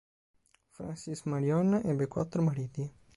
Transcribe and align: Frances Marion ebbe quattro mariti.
Frances 0.75 1.25
Marion 1.27 1.75
ebbe 1.83 2.07
quattro 2.07 2.41
mariti. 2.41 2.91